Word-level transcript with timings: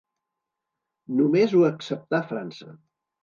Només 1.19 1.53
ho 1.59 1.63
acceptà 1.69 2.23
França. 2.31 2.73